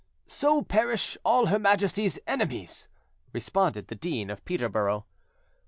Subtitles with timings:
[0.25, 2.87] "So perish all Her Majesty's enemies!"
[3.33, 5.05] responded the Dean of Peterborough.